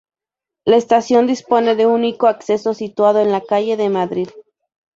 [0.65, 4.29] La estación dispone de un único acceso situado en la calle de Madrid.